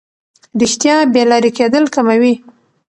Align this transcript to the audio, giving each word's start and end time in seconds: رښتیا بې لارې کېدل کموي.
رښتیا 0.61 0.95
بې 1.13 1.23
لارې 1.29 1.51
کېدل 1.57 1.83
کموي. 1.95 2.33